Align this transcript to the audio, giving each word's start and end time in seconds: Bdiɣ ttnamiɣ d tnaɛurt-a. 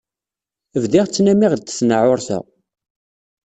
Bdiɣ 0.81 1.05
ttnamiɣ 1.07 1.53
d 1.55 1.61
tnaɛurt-a. 1.69 2.39